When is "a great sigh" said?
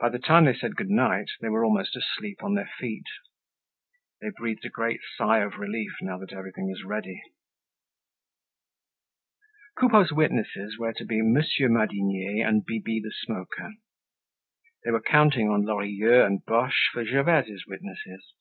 4.64-5.38